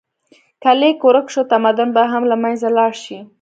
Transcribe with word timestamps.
که 0.61 0.71
لیک 0.79 0.99
ورک 1.07 1.27
شو، 1.33 1.41
تمدن 1.53 1.89
به 1.95 2.03
هم 2.11 2.23
له 2.31 2.35
منځه 2.43 2.67
لاړ 2.77 2.91
شي. 3.03 3.17